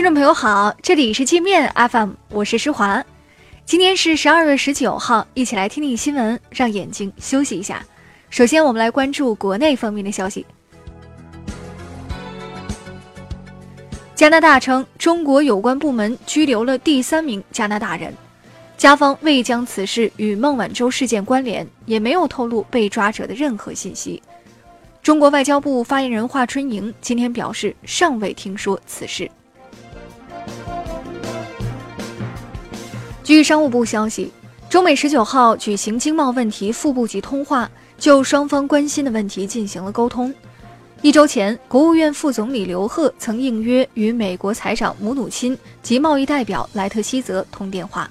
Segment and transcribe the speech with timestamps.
[0.00, 3.04] 听众朋友好，这里是界面 FM，我是施华。
[3.66, 7.84] 今天是十二月十九号，一起来听听新闻，让眼睛休息一下。
[8.30, 10.46] 首先，我们来关注国内方面的消息。
[14.14, 18.14] 加拿大称，中国有关部门拘留了第三名加拿大人，
[18.78, 24.22] 加方未将此事与孟晚舟事件关联，也没有透露被抓者的任何信息。
[25.02, 29.30] 中国外交部发言人华春莹今天表示，尚未听说此事。
[33.30, 34.32] 据商务部消息，
[34.68, 40.34] 中美十九号举行经贸问题副部级通话，就双方关心的问题进行了沟通。
[41.00, 48.10] 一周前，国务院副总理刘鹤曾应约与美国财长姆努钦及贸易代表莱特希泽通电话。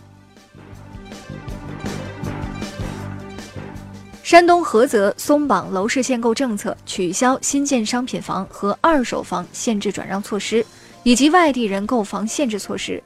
[4.24, 10.66] 山东菏泽松绑楼市限购政策，取消新建商品房和二手房限制转让措施，
[11.04, 13.04] 以及外地人购房限制措施。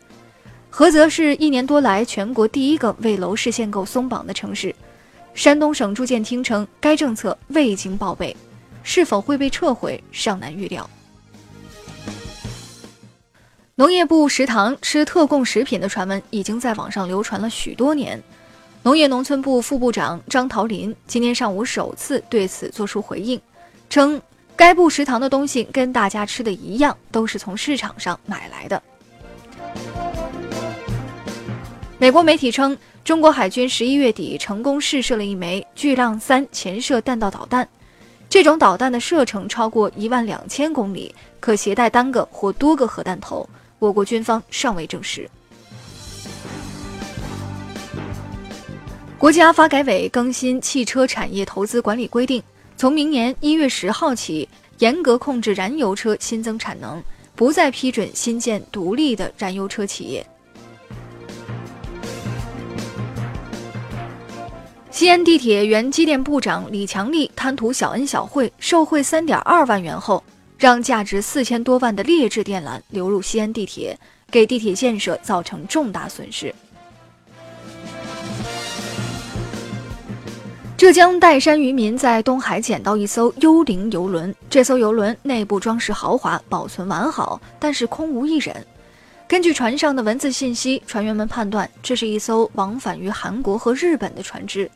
[0.75, 4.75] 菏泽是一年多来全国第一个为楼市限购松绑的城市。
[5.35, 8.35] 山东省住建厅称，该政策未经报备。
[8.81, 10.89] 是否会被撤回尚难预料。
[13.75, 18.21] 农业部食堂吃特供食品的传闻已经在网上流传了许多年。
[18.81, 23.39] 农业农村部副部长张桃林今天上午首次对此作出回应，
[23.91, 24.19] 称
[24.55, 28.81] 该部食堂的东西跟大家吃的一样，都是从市场上买来的。
[32.03, 37.65] 美国媒体称，中国海军十一月底成功试射了一枚巨浪三潜射弹道导弹。
[38.29, 43.49] 这种导弹的射程超过一万两千公里，可携带单个或多个核弹头。
[43.79, 45.29] 我国军方尚未证实。
[49.17, 52.43] 国家发改委更新汽车产业投资管理规定，
[52.75, 57.01] 从明年一月十号起，严格控制燃油车新增产能，
[57.33, 60.27] 不再批准新建独立的燃油车企业。
[65.03, 70.23] 西安地铁原机电部长李强利贪图小恩小惠，受贿三点二万元后，
[70.57, 73.99] 让价值四千多万的劣质电缆流入西安地铁，
[74.31, 76.55] 给地铁建设造成重大损失。
[80.77, 88.55] 浙江岱山渔民在东海捡到一艘幽灵游轮，这艘游轮内部装饰豪华，保存完好，但是空无一人。
[89.27, 94.71] 根据船上的文字信息，船员们判断这是一艘往返于韩国和日本的船只。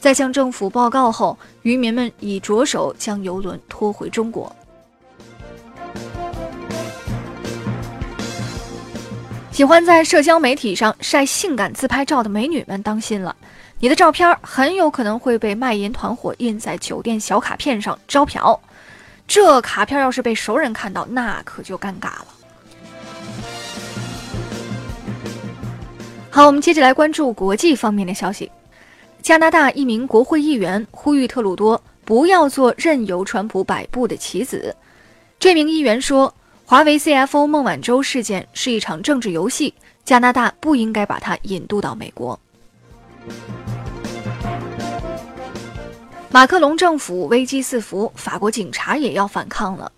[0.00, 4.54] 在向政府报告后，渔民们已着手将游轮拖回中国。
[9.50, 13.34] 喜欢在社交媒体上晒性感自拍照的美女们，当心了！
[13.80, 18.60] 你的照片很有可能会被卖淫团伙印在酒店小卡片上招嫖，
[19.26, 22.26] 这卡片要是被熟人看到，那可就尴尬了。
[26.30, 28.52] 好，我们接着来关注国际方面的消息。
[29.26, 34.72] 加拿大一名国会议员呼吁特鲁多不要做任由川普摆布的棋子。
[35.40, 36.32] 这名议员说
[36.64, 42.38] ：“华为 CFO 孟晚舟事件是一场政治游戏，加拿大不应该把它引渡到美国。”
[46.30, 49.90] 马克龙政府危机四伏，法国警察也要反抗了。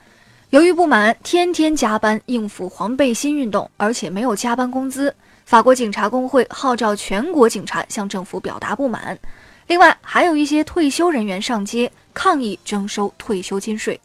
[0.48, 5.14] 由于不满天天加班应付黄背心运动，而且没有加班工资。
[5.48, 9.18] 法国警察工会号召全国警察向政府表达不满，
[9.66, 13.98] 另外还有一些退休人员上街抗议征收退休金税。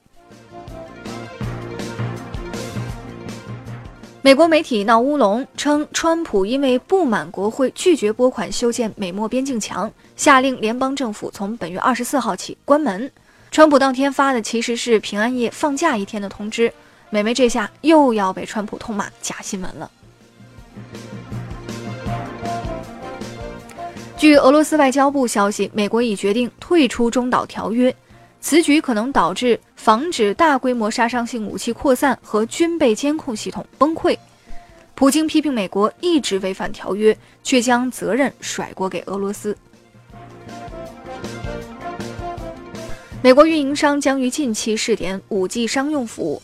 [4.21, 13.11] 美国媒体闹乌龙，称川普因为不满国会拒绝拨款修建美墨边境墙，下令联邦政府从本月二十四号起关门。
[13.51, 16.71] 川普当天发的其实是平安夜放假一天的通知。
[17.09, 19.91] 美媒这下又要被川普痛骂假新闻了。
[24.23, 27.93] 据俄罗斯外交部消息，美国已决定退出中导条约，
[28.39, 34.17] 此举可能导致防止大规模杀伤性武器扩散和军备监控系统崩溃。
[34.95, 37.13] 普京批评美国一直违反条约，
[37.43, 39.57] 却将责任甩锅给俄罗斯。
[43.21, 46.41] 美国运营商将于近期试点 5G 商用服务，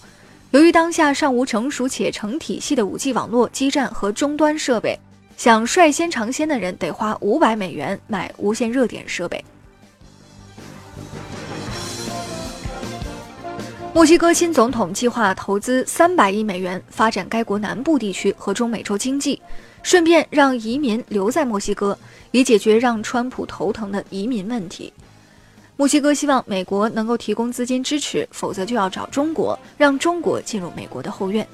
[0.51, 4.99] 由于当下尚无成熟且成体系的 5G 网络基站和终端设备。
[5.39, 9.41] 想率先尝鲜的人得花五百美元买无线热点设备。
[13.93, 19.41] 墨西哥新总统计划投资三百亿美元发展该国南部地区和中美洲经济，
[19.81, 21.97] 顺便让移民留在墨西哥，
[22.31, 24.91] 以解决让川普头疼的移民问题。
[25.77, 31.47] 墨西哥希望美国能够提供资金支持，否则就要找中国，让中国进入美国的后院。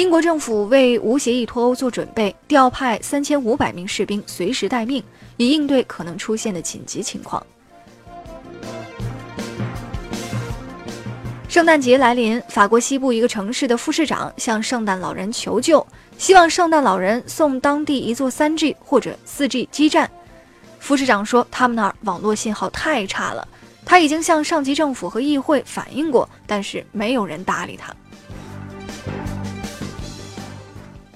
[0.00, 5.04] 英国政府为无协议脱欧做准备，调派三千五百名士兵随时待命，
[5.36, 7.46] 以应对可能出现的紧急情况。
[11.50, 15.86] 圣诞节来临，法国西部一个城市的副市长向圣诞老人求救，
[16.16, 20.10] 希望圣诞老人送当地一座 3G 或者 4G 基站。
[20.78, 23.46] 副市长说，他们那儿网络信号太差了，
[23.84, 27.94] 他已经向上级政府和议会反映过，但是没有人搭理他。